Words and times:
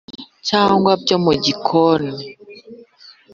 cyangwa 0.47 0.91
byo 1.01 1.17
mu 1.23 1.33
gikoni. 1.43 2.15